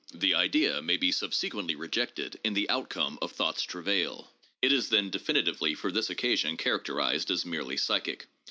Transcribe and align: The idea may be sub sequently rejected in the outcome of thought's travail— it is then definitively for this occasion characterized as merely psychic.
The 0.15 0.33
idea 0.33 0.81
may 0.81 0.97
be 0.97 1.11
sub 1.11 1.29
sequently 1.29 1.77
rejected 1.77 2.39
in 2.43 2.55
the 2.55 2.67
outcome 2.71 3.19
of 3.21 3.33
thought's 3.33 3.61
travail— 3.61 4.31
it 4.59 4.71
is 4.71 4.89
then 4.89 5.11
definitively 5.11 5.75
for 5.75 5.91
this 5.91 6.09
occasion 6.09 6.57
characterized 6.57 7.29
as 7.29 7.45
merely 7.45 7.77
psychic. 7.77 8.25